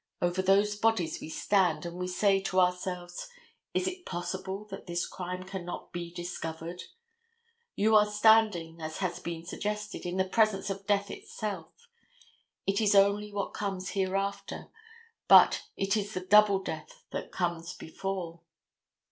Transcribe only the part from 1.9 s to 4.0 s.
we say to ourselves, is